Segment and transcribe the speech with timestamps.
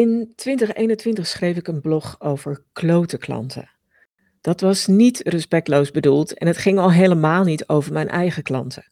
[0.00, 3.70] In 2021 schreef ik een blog over klote klanten.
[4.40, 8.90] Dat was niet respectloos bedoeld en het ging al helemaal niet over mijn eigen klanten.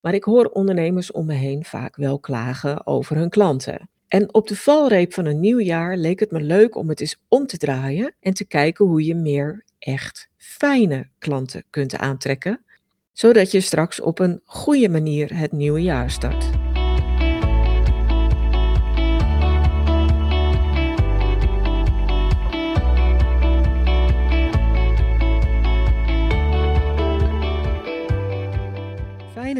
[0.00, 3.88] Maar ik hoor ondernemers om me heen vaak wel klagen over hun klanten.
[4.08, 7.16] En op de valreep van een nieuw jaar leek het me leuk om het eens
[7.28, 12.64] om te draaien en te kijken hoe je meer echt fijne klanten kunt aantrekken,
[13.12, 16.67] zodat je straks op een goede manier het nieuwe jaar start.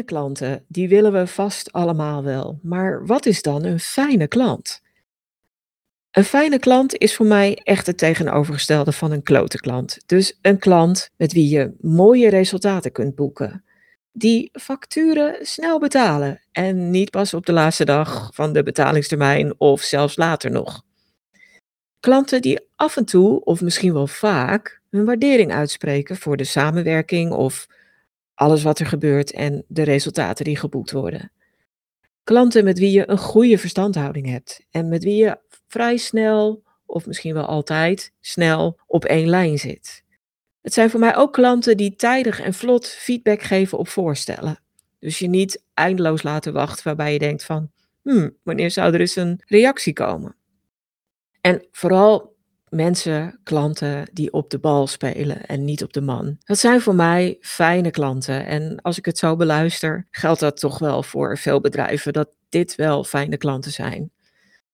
[0.09, 2.59] Klanten, die willen we vast allemaal wel.
[2.61, 4.81] Maar wat is dan een fijne klant?
[6.11, 9.97] Een fijne klant is voor mij echt het tegenovergestelde van een klote klant.
[10.05, 13.63] Dus een klant met wie je mooie resultaten kunt boeken.
[14.11, 19.81] Die facturen snel betalen en niet pas op de laatste dag van de betalingstermijn of
[19.81, 20.83] zelfs later nog.
[21.99, 27.31] Klanten die af en toe, of misschien wel vaak, hun waardering uitspreken voor de samenwerking
[27.31, 27.67] of
[28.39, 31.31] alles wat er gebeurt en de resultaten die geboekt worden.
[32.23, 35.37] Klanten met wie je een goede verstandhouding hebt en met wie je
[35.67, 40.03] vrij snel, of misschien wel altijd, snel op één lijn zit.
[40.61, 44.59] Het zijn voor mij ook klanten die tijdig en vlot feedback geven op voorstellen.
[44.99, 49.15] Dus je niet eindeloos laten wachten waarbij je denkt van, hmm, wanneer zou er eens
[49.15, 50.35] een reactie komen?
[51.41, 52.35] En vooral
[52.69, 56.37] mensen, klanten die op de bal spelen en niet op de man.
[56.43, 58.45] Dat zijn voor mij fijne klanten.
[58.45, 62.75] En als ik het zo beluister, geldt dat toch wel voor veel bedrijven dat dit
[62.75, 64.11] wel fijne klanten zijn.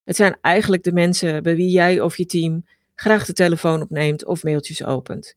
[0.03, 2.65] Het zijn eigenlijk de mensen bij wie jij of je team
[2.95, 5.35] graag de telefoon opneemt of mailtjes opent.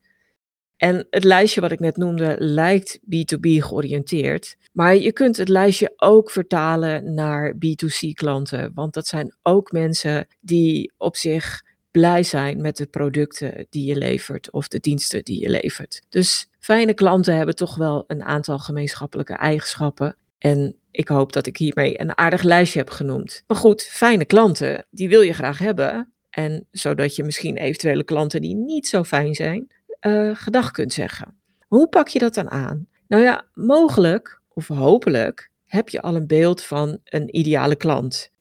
[0.77, 5.93] En het lijstje wat ik net noemde lijkt B2B georiënteerd, maar je kunt het lijstje
[5.95, 12.61] ook vertalen naar B2C klanten, want dat zijn ook mensen die op zich blij zijn
[12.61, 16.01] met de producten die je levert of de diensten die je levert.
[16.09, 20.15] Dus fijne klanten hebben toch wel een aantal gemeenschappelijke eigenschappen.
[20.37, 23.43] En ik hoop dat ik hiermee een aardig lijstje heb genoemd.
[23.47, 26.13] Maar goed, fijne klanten, die wil je graag hebben.
[26.29, 29.71] En zodat je misschien eventuele klanten die niet zo fijn zijn,
[30.01, 31.39] uh, gedag kunt zeggen.
[31.67, 32.87] Hoe pak je dat dan aan?
[33.07, 38.31] Nou ja, mogelijk of hopelijk heb je al een beeld van een ideale klant.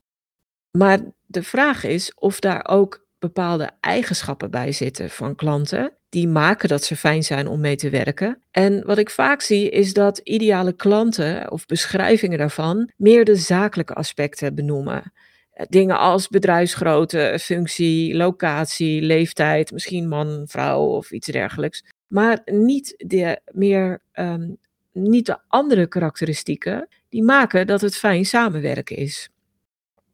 [0.70, 5.92] Maar de vraag is of daar ook bepaalde eigenschappen bij zitten van klanten.
[6.08, 8.42] Die maken dat ze fijn zijn om mee te werken.
[8.50, 13.94] En wat ik vaak zie is dat ideale klanten of beschrijvingen daarvan meer de zakelijke
[13.94, 15.12] aspecten benoemen.
[15.52, 21.84] Eh, dingen als bedrijfsgrootte, functie, locatie, leeftijd, misschien man, vrouw of iets dergelijks.
[22.06, 24.56] Maar niet de, meer, um,
[24.92, 29.30] niet de andere karakteristieken die maken dat het fijn samenwerken is.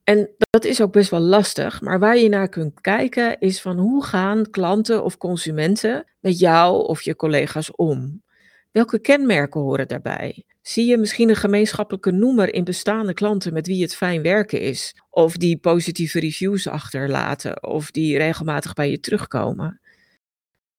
[0.05, 3.79] En dat is ook best wel lastig, maar waar je naar kunt kijken is van
[3.79, 8.23] hoe gaan klanten of consumenten met jou of je collega's om?
[8.71, 10.45] Welke kenmerken horen daarbij?
[10.63, 14.97] Zie je misschien een gemeenschappelijke noemer in bestaande klanten met wie het fijn werken is?
[15.11, 17.63] Of die positieve reviews achterlaten?
[17.63, 19.81] Of die regelmatig bij je terugkomen?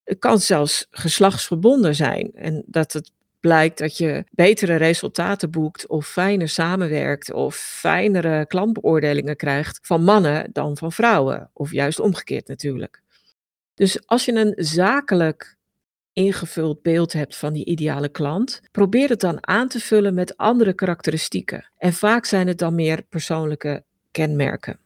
[0.03, 3.11] Het kan zelfs geslachtsverbonden zijn en dat het
[3.45, 10.49] blijkt dat je betere resultaten boekt of fijner samenwerkt of fijnere klantbeoordelingen krijgt van mannen
[10.51, 11.49] dan van vrouwen.
[11.53, 13.01] Of juist omgekeerd natuurlijk.
[13.73, 15.55] Dus als je een zakelijk
[16.13, 20.73] ingevuld beeld hebt van die ideale klant, probeer het dan aan te vullen met andere
[20.73, 21.71] karakteristieken.
[21.77, 24.79] En vaak zijn het dan meer persoonlijke kenmerken.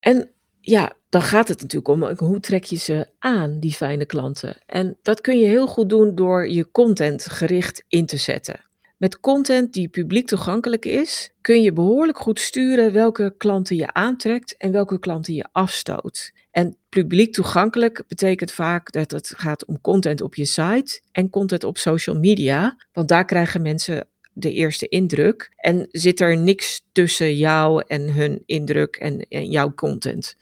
[0.00, 4.56] En ja, dan gaat het natuurlijk om hoe trek je ze aan, die fijne klanten.
[4.66, 8.60] En dat kun je heel goed doen door je content gericht in te zetten.
[8.96, 14.56] Met content die publiek toegankelijk is, kun je behoorlijk goed sturen welke klanten je aantrekt
[14.56, 16.32] en welke klanten je afstoot.
[16.50, 21.64] En publiek toegankelijk betekent vaak dat het gaat om content op je site en content
[21.64, 27.36] op social media, want daar krijgen mensen de eerste indruk en zit er niks tussen
[27.36, 30.36] jou en hun indruk en, en jouw content.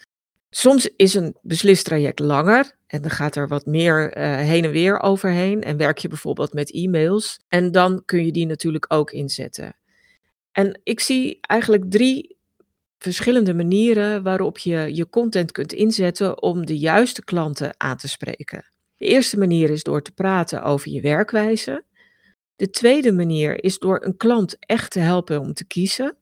[0.54, 5.00] Soms is een beslistraject langer en dan gaat er wat meer uh, heen en weer
[5.00, 9.76] overheen en werk je bijvoorbeeld met e-mails en dan kun je die natuurlijk ook inzetten.
[10.52, 12.36] En ik zie eigenlijk drie
[12.98, 18.64] verschillende manieren waarop je je content kunt inzetten om de juiste klanten aan te spreken.
[18.96, 21.84] De eerste manier is door te praten over je werkwijze.
[22.56, 26.16] De tweede manier is door een klant echt te helpen om te kiezen.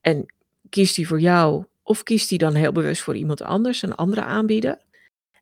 [0.00, 0.34] En
[0.68, 4.22] kiest die voor jou of kiest hij dan heel bewust voor iemand anders, een andere
[4.22, 4.78] aanbieder?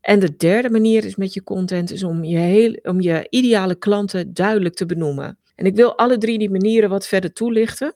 [0.01, 3.75] En de derde manier is met je content is om je, heel, om je ideale
[3.75, 5.39] klanten duidelijk te benoemen.
[5.55, 7.95] En ik wil alle drie die manieren wat verder toelichten.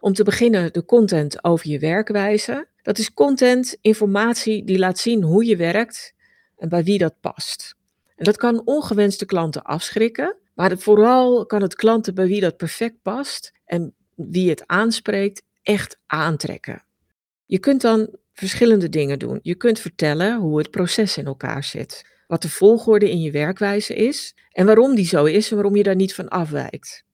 [0.00, 2.68] Om te beginnen de content over je werkwijze.
[2.82, 6.14] Dat is content, informatie die laat zien hoe je werkt
[6.56, 7.74] en bij wie dat past.
[8.16, 13.02] En dat kan ongewenste klanten afschrikken, maar vooral kan het klanten bij wie dat perfect
[13.02, 16.88] past en wie het aanspreekt echt aantrekken.
[17.50, 19.38] Je kunt dan verschillende dingen doen.
[19.42, 23.94] Je kunt vertellen hoe het proces in elkaar zit, wat de volgorde in je werkwijze
[23.94, 27.04] is en waarom die zo is en waarom je daar niet van afwijkt.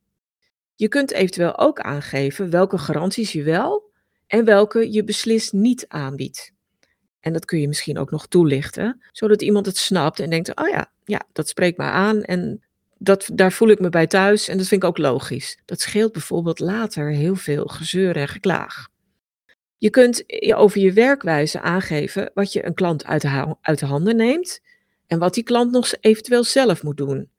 [0.75, 3.91] Je kunt eventueel ook aangeven welke garanties je wel
[4.27, 6.53] en welke je beslist niet aanbiedt.
[7.21, 10.69] En dat kun je misschien ook nog toelichten, zodat iemand het snapt en denkt: oh
[10.69, 12.65] ja, ja dat spreekt me aan en
[12.99, 15.59] dat, daar voel ik me bij thuis en dat vind ik ook logisch.
[15.65, 18.95] Dat scheelt bijvoorbeeld later heel veel gezeur en geklaag.
[19.79, 20.25] Je kunt
[20.55, 24.61] over je werkwijze aangeven wat je een klant uit de, uit de handen neemt
[25.07, 27.31] en wat die klant nog eventueel zelf moet doen.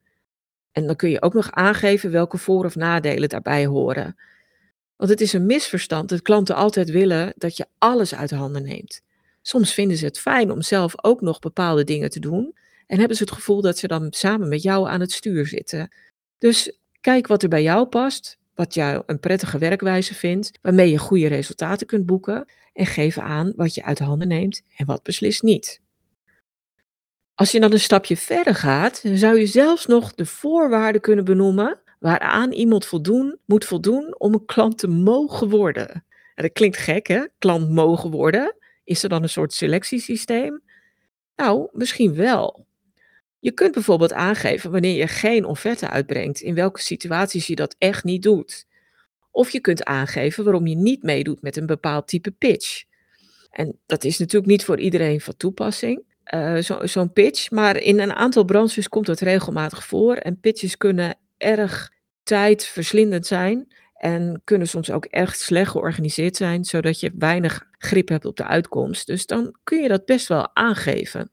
[0.71, 4.15] En dan kun je ook nog aangeven welke voor- of nadelen daarbij horen.
[4.95, 8.63] Want het is een misverstand dat klanten altijd willen dat je alles uit de handen
[8.63, 9.01] neemt.
[9.41, 12.55] Soms vinden ze het fijn om zelf ook nog bepaalde dingen te doen
[12.87, 15.91] en hebben ze het gevoel dat ze dan samen met jou aan het stuur zitten.
[16.37, 20.98] Dus kijk wat er bij jou past, wat jou een prettige werkwijze vindt, waarmee je
[20.98, 25.04] goede resultaten kunt boeken en geef aan wat je uit de handen neemt en wat
[25.04, 25.81] beslist niet.
[27.36, 31.80] Als je dan een stapje verder gaat, zou je zelfs nog de voorwaarden kunnen benoemen
[32.00, 35.89] waaraan iemand voldoen, moet voldoen om een klant te mogen worden.
[36.36, 37.25] En dat klinkt gek, hè?
[37.38, 38.56] Klant mogen worden.
[38.83, 40.62] Is er dan een soort selectiesysteem?
[41.36, 42.65] Nou, misschien wel.
[43.39, 48.03] Je kunt bijvoorbeeld aangeven wanneer je geen offerte uitbrengt, in welke situaties je dat echt
[48.03, 48.65] niet doet.
[49.31, 52.83] Of je kunt aangeven waarom je niet meedoet met een bepaald type pitch.
[53.49, 56.03] En dat is natuurlijk niet voor iedereen van toepassing,
[56.33, 60.15] uh, zo'n pitch, maar in een aantal branches komt het regelmatig voor.
[60.15, 61.91] En pitches kunnen erg
[62.23, 68.25] tijdverslindend zijn en kunnen soms ook echt slecht georganiseerd zijn, zodat je weinig grip hebt
[68.25, 69.07] op de uitkomst.
[69.07, 71.31] Dus dan kun je dat best wel aangeven.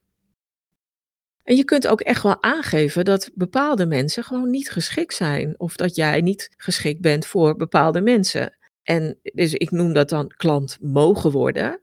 [1.45, 5.55] En je kunt ook echt wel aangeven dat bepaalde mensen gewoon niet geschikt zijn.
[5.57, 8.57] Of dat jij niet geschikt bent voor bepaalde mensen.
[8.83, 11.81] En dus ik noem dat dan klant mogen worden.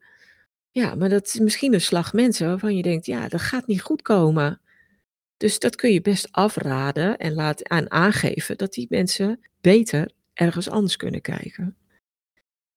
[0.72, 3.81] Ja, maar dat is misschien een slag mensen waarvan je denkt, ja, dat gaat niet
[3.81, 4.62] goed komen.
[5.38, 10.69] Dus dat kun je best afraden en laten aan aangeven dat die mensen beter ergens
[10.69, 11.75] anders kunnen kijken.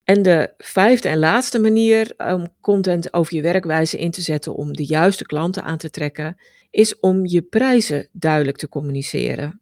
[0.05, 4.73] En de vijfde en laatste manier om content over je werkwijze in te zetten om
[4.73, 6.37] de juiste klanten aan te trekken,
[6.71, 9.61] is om je prijzen duidelijk te communiceren.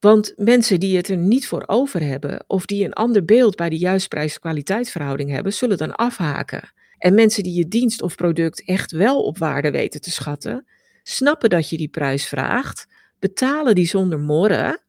[0.00, 3.68] Want mensen die het er niet voor over hebben of die een ander beeld bij
[3.68, 6.72] de juiste prijs-kwaliteitsverhouding hebben, zullen dan afhaken.
[6.98, 10.66] En mensen die je dienst of product echt wel op waarde weten te schatten,
[11.02, 12.86] snappen dat je die prijs vraagt,
[13.18, 14.80] betalen die zonder morren.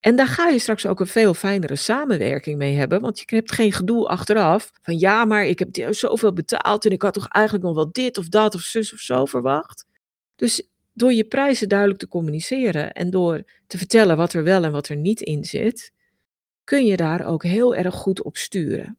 [0.00, 3.52] En daar ga je straks ook een veel fijnere samenwerking mee hebben, want je hebt
[3.52, 7.64] geen gedoe achteraf van ja, maar ik heb zoveel betaald en ik had toch eigenlijk
[7.64, 9.86] nog wel dit of dat of zus of zo verwacht.
[10.36, 14.72] Dus door je prijzen duidelijk te communiceren en door te vertellen wat er wel en
[14.72, 15.92] wat er niet in zit,
[16.64, 18.98] kun je daar ook heel erg goed op sturen.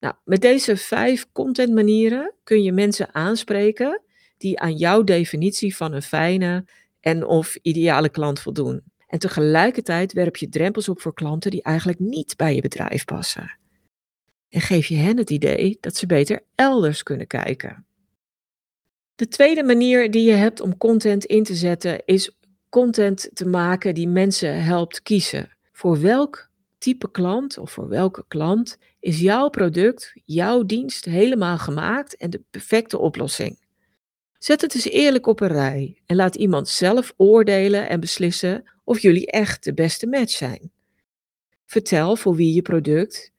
[0.00, 4.02] Nou, met deze vijf contentmanieren kun je mensen aanspreken
[4.36, 6.64] die aan jouw definitie van een fijne
[7.00, 8.89] en of ideale klant voldoen.
[9.10, 13.58] En tegelijkertijd werp je drempels op voor klanten die eigenlijk niet bij je bedrijf passen.
[14.48, 17.86] En geef je hen het idee dat ze beter elders kunnen kijken.
[19.14, 22.36] De tweede manier die je hebt om content in te zetten is
[22.68, 25.56] content te maken die mensen helpt kiezen.
[25.72, 32.16] Voor welk type klant of voor welke klant is jouw product, jouw dienst helemaal gemaakt
[32.16, 33.58] en de perfecte oplossing?
[34.38, 38.98] Zet het eens eerlijk op een rij en laat iemand zelf oordelen en beslissen of
[38.98, 40.72] jullie echt de beste match zijn.
[41.66, 43.32] Vertel voor wie je product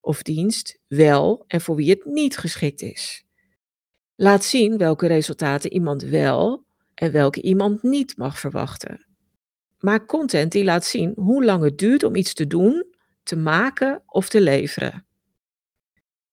[0.00, 3.24] of dienst wel en voor wie het niet geschikt is.
[4.14, 9.06] Laat zien welke resultaten iemand wel en welke iemand niet mag verwachten.
[9.78, 12.86] Maak content die laat zien hoe lang het duurt om iets te doen,
[13.22, 15.06] te maken of te leveren.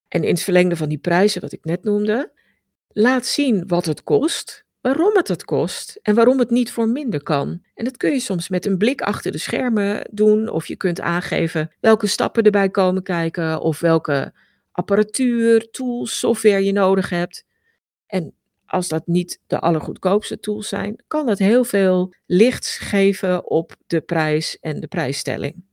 [0.08, 2.32] En in het verlengde van die prijzen wat ik net noemde,
[2.88, 7.24] laat zien wat het kost, waarom het het kost en waarom het niet voor minder
[7.24, 7.62] kan.
[7.74, 11.02] En dat kun je soms met een blik achter de schermen doen, of je kunt
[11.02, 14.34] aangeven welke stappen erbij komen kijken, of welke
[14.72, 17.46] apparatuur, tools, software je nodig hebt.
[18.08, 18.34] En
[18.66, 24.02] als dat niet de allergoedkoopste tools zijn, kan dat heel veel licht geven op de
[24.02, 25.64] prijs en de prijsstelling.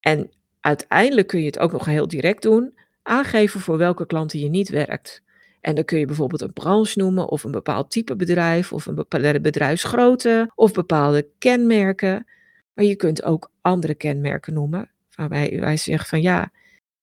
[0.00, 4.48] En uiteindelijk kun je het ook nog heel direct doen, aangeven voor welke klanten je
[4.48, 5.22] niet werkt.
[5.60, 8.94] En dan kun je bijvoorbeeld een branche noemen, of een bepaald type bedrijf, of een
[8.94, 12.26] bepaalde bedrijfsgrootte, of bepaalde kenmerken.
[12.74, 16.50] Maar je kunt ook andere kenmerken noemen, waarbij wij zeggen van ja,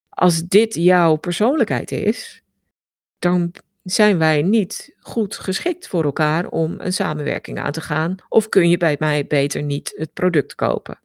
[0.09, 2.43] Als dit jouw persoonlijkheid is,
[3.19, 8.49] dan zijn wij niet goed geschikt voor elkaar om een samenwerking aan te gaan, of
[8.49, 10.99] kun je bij mij beter niet het product kopen.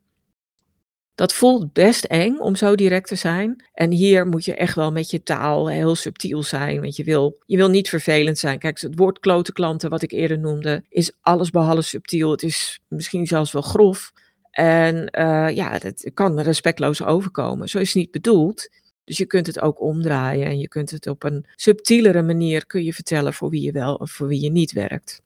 [1.20, 3.64] Dat voelt best eng om zo direct te zijn.
[3.72, 6.80] En hier moet je echt wel met je taal heel subtiel zijn.
[6.80, 8.58] Want je wil, je wil niet vervelend zijn.
[8.58, 12.30] Kijk, het woord klote klanten, wat ik eerder noemde, is alles behalve subtiel.
[12.30, 14.12] Het is misschien zelfs wel grof.
[14.50, 17.68] En uh, ja, het kan respectloos overkomen.
[17.68, 18.68] Zo is het niet bedoeld.
[19.04, 22.84] Dus je kunt het ook omdraaien en je kunt het op een subtielere manier kun
[22.84, 25.22] je vertellen voor wie je wel of voor wie je niet werkt.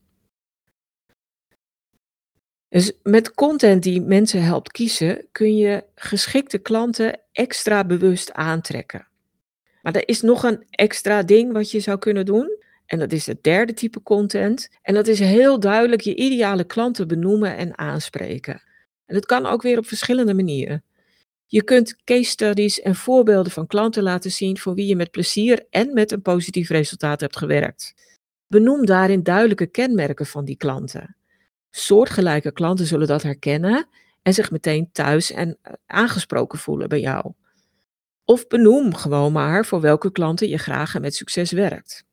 [2.75, 9.07] Dus met content die mensen helpt kiezen, kun je geschikte klanten extra bewust aantrekken.
[9.83, 12.59] Maar er is nog een extra ding wat je zou kunnen doen.
[12.87, 14.69] En dat is het derde type content.
[14.83, 18.63] En dat is heel duidelijk je ideale klanten benoemen en aanspreken.
[19.07, 20.85] En dat kan ook weer op verschillende manieren.
[21.47, 25.67] Je kunt case studies en voorbeelden van klanten laten zien voor wie je met plezier
[25.71, 27.95] en met een positief resultaat hebt gewerkt.
[28.47, 31.17] Benoem daarin duidelijke kenmerken van die klanten.
[31.77, 33.87] Soortgelijke klanten zullen dat herkennen
[34.23, 37.33] en zich meteen thuis en eh, aangesproken voelen bij jou.
[38.25, 42.05] Of benoem gewoon maar voor welke klanten je graag en met succes werkt.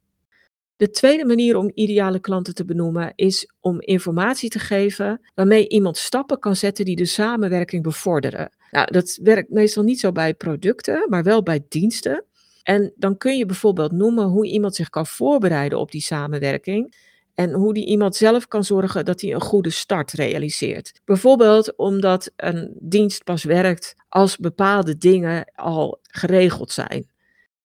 [0.75, 5.97] De tweede manier om ideale klanten te benoemen is om informatie te geven waarmee iemand
[5.97, 8.51] stappen kan zetten die de samenwerking bevorderen.
[8.71, 12.25] Nou, dat werkt meestal niet zo bij producten, maar wel bij diensten.
[12.63, 16.95] En dan kun je bijvoorbeeld noemen hoe iemand zich kan voorbereiden op die samenwerking
[17.41, 21.01] en hoe die iemand zelf kan zorgen dat hij een goede start realiseert.
[21.05, 27.09] Bijvoorbeeld omdat een dienst pas werkt als bepaalde dingen al geregeld zijn.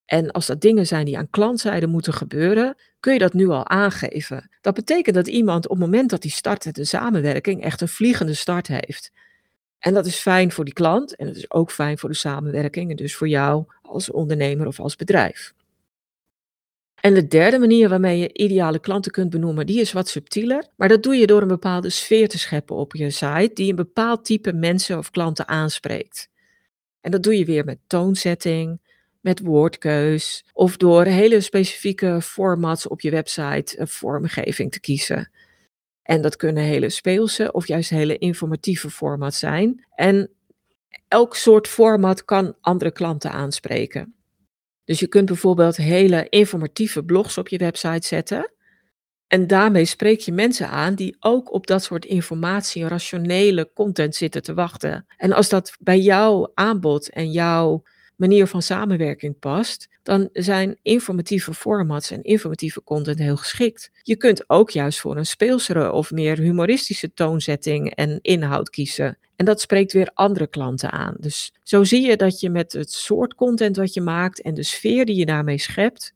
[0.04, 3.68] En als dat dingen zijn die aan klantzijde moeten gebeuren, kun je dat nu al
[3.68, 4.50] aangeven.
[4.60, 8.34] Dat betekent dat iemand op het moment dat hij start de samenwerking echt een vliegende
[8.34, 9.12] start heeft.
[9.78, 12.90] En dat is fijn voor die klant en het is ook fijn voor de samenwerking
[12.90, 15.54] en dus voor jou als ondernemer of als bedrijf.
[17.00, 20.68] En de derde manier waarmee je ideale klanten kunt benoemen, die is wat subtieler.
[20.76, 23.76] Maar dat doe je door een bepaalde sfeer te scheppen op je site, die een
[23.76, 26.28] bepaald type mensen of klanten aanspreekt.
[27.00, 28.80] En dat doe je weer met toonzetting,
[29.20, 35.30] met woordkeus of door hele specifieke formats op je website een vormgeving te kiezen.
[36.02, 39.86] En dat kunnen hele speelse of juist hele informatieve formats zijn.
[39.94, 40.30] En
[41.08, 44.15] elk soort format kan andere klanten aanspreken.
[44.86, 48.50] Dus je kunt bijvoorbeeld hele informatieve blogs op je website zetten.
[49.26, 54.42] En daarmee spreek je mensen aan die ook op dat soort informatie, rationele content zitten
[54.42, 55.06] te wachten.
[55.16, 57.82] En als dat bij jouw aanbod en jouw
[58.16, 63.90] manier van samenwerking past, dan zijn informatieve formats en informatieve content heel geschikt.
[64.02, 69.18] Je kunt ook juist voor een speelsere of meer humoristische toonzetting en inhoud kiezen.
[69.36, 71.14] En dat spreekt weer andere klanten aan.
[71.18, 74.62] Dus zo zie je dat je met het soort content wat je maakt en de
[74.62, 76.14] sfeer die je daarmee schept,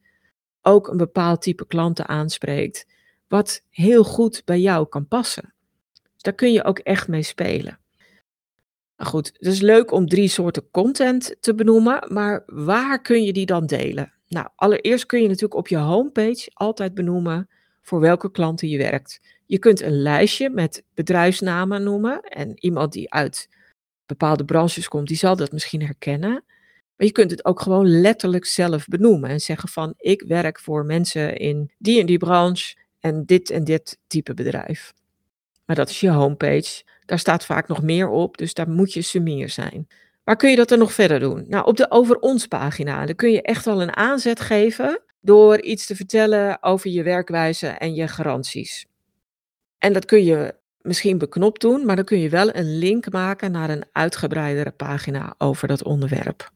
[0.63, 2.87] ook een bepaald type klanten aanspreekt,
[3.29, 5.55] wat heel goed bij jou kan passen.
[5.93, 7.79] Dus daar kun je ook echt mee spelen.
[9.01, 13.33] Nou goed, het is leuk om drie soorten content te benoemen, maar waar kun je
[13.33, 14.13] die dan delen?
[14.29, 17.49] Nou, allereerst kun je natuurlijk op je homepage altijd benoemen
[17.83, 19.21] voor welke klanten je werkt.
[19.47, 23.49] Je kunt een lijstje met bedrijfsnamen noemen en iemand die uit
[24.07, 26.45] bepaalde branches komt, die zal dat misschien herkennen.
[26.97, 30.85] Maar je kunt het ook gewoon letterlijk zelf benoemen en zeggen van ik werk voor
[30.85, 34.93] mensen in die en die branche en dit en dit type bedrijf.
[35.65, 36.83] Maar dat is je homepage.
[37.11, 39.89] Daar staat vaak nog meer op, dus daar moet je sumier zijn.
[40.25, 41.45] Waar kun je dat dan nog verder doen?
[41.49, 45.61] Nou, op de Over ons pagina, daar kun je echt wel een aanzet geven door
[45.61, 48.87] iets te vertellen over je werkwijze en je garanties.
[49.79, 53.53] En dat kun je misschien beknopt doen, maar dan kun je wel een link maken
[53.53, 56.51] naar een uitgebreidere pagina over dat onderwerp.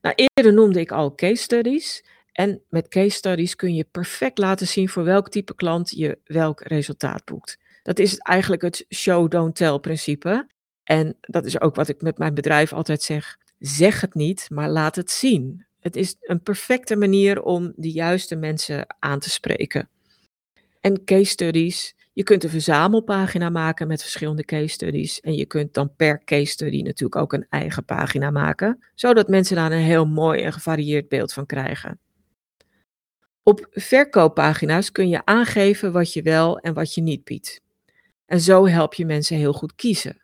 [0.00, 2.04] Nou, eerder noemde ik al case studies.
[2.32, 6.60] En met case studies kun je perfect laten zien voor welk type klant je welk
[6.60, 7.58] resultaat boekt.
[7.82, 10.48] Dat is eigenlijk het show don't tell principe.
[10.84, 13.36] En dat is ook wat ik met mijn bedrijf altijd zeg.
[13.58, 15.66] Zeg het niet, maar laat het zien.
[15.80, 19.88] Het is een perfecte manier om de juiste mensen aan te spreken.
[20.80, 25.20] En case studies, je kunt een verzamelpagina maken met verschillende case studies.
[25.20, 29.56] En je kunt dan per case study natuurlijk ook een eigen pagina maken, zodat mensen
[29.56, 31.98] daar een heel mooi en gevarieerd beeld van krijgen.
[33.42, 37.60] Op verkooppagina's kun je aangeven wat je wel en wat je niet biedt.
[38.30, 40.22] En zo help je mensen heel goed kiezen.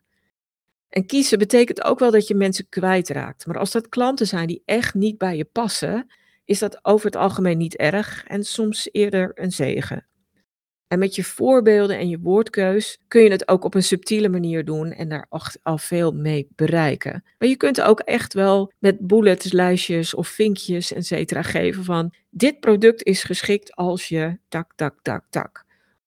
[0.88, 3.46] En kiezen betekent ook wel dat je mensen kwijtraakt.
[3.46, 6.06] Maar als dat klanten zijn die echt niet bij je passen,
[6.44, 10.06] is dat over het algemeen niet erg en soms eerder een zegen.
[10.88, 14.64] En met je voorbeelden en je woordkeus kun je het ook op een subtiele manier
[14.64, 15.26] doen en daar
[15.62, 17.24] al veel mee bereiken.
[17.38, 22.14] Maar je kunt ook echt wel met bullets, lijstjes of vinkjes, et cetera, geven van
[22.30, 25.65] dit product is geschikt als je tak, tak, tak, tak.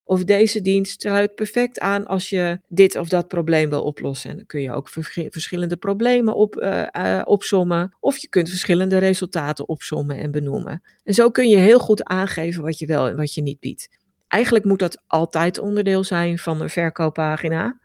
[0.10, 4.30] Of deze dienst sluit perfect aan als je dit of dat probleem wil oplossen.
[4.30, 4.90] En dan kun je ook
[5.30, 7.96] verschillende problemen op, uh, opsommen.
[8.00, 10.82] Of je kunt verschillende resultaten opsommen en benoemen.
[11.04, 13.90] En zo kun je heel goed aangeven wat je wel en wat je niet biedt.
[14.28, 17.80] Eigenlijk moet dat altijd onderdeel zijn van een verkooppagina.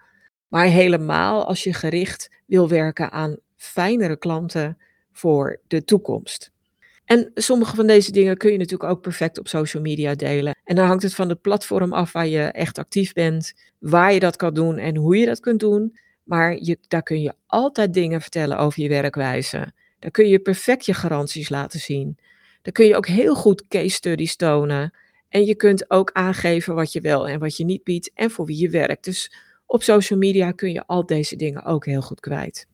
[0.49, 4.79] Maar helemaal als je gericht wil werken aan fijnere klanten
[5.13, 6.54] voor de toekomst.
[7.05, 10.57] En sommige van deze dingen kun je natuurlijk ook perfect op social media delen.
[10.65, 14.21] En dan hangt het van het platform af waar je echt actief bent, waar je
[14.21, 15.99] dat kan doen en hoe je dat kunt doen.
[16.23, 19.73] Maar je, daar kun je altijd dingen vertellen over je werkwijze.
[19.99, 22.19] Daar kun je perfect je garanties laten zien.
[22.63, 24.95] Daar kun je ook heel goed case studies tonen.
[25.29, 28.47] En je kunt ook aangeven wat je wel en wat je niet biedt en voor
[28.47, 29.05] wie je werkt.
[29.05, 29.33] Dus
[29.67, 32.67] op social media kun je al deze dingen ook heel goed kwijt.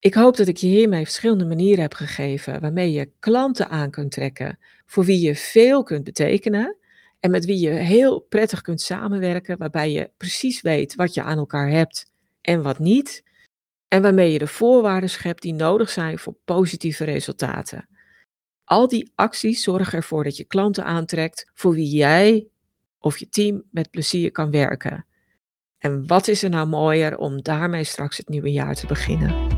[0.00, 4.10] Ik hoop dat ik je hiermee verschillende manieren heb gegeven waarmee je klanten aan kunt
[4.10, 6.76] trekken, voor wie je veel kunt betekenen
[7.20, 11.38] en met wie je heel prettig kunt samenwerken, waarbij je precies weet wat je aan
[11.38, 13.24] elkaar hebt en wat niet,
[13.88, 17.88] en waarmee je de voorwaarden schept die nodig zijn voor positieve resultaten.
[18.64, 22.46] Al die acties zorgen ervoor dat je klanten aantrekt voor wie jij
[22.98, 25.06] of je team met plezier kan werken.
[25.78, 29.57] En wat is er nou mooier om daarmee straks het nieuwe jaar te beginnen?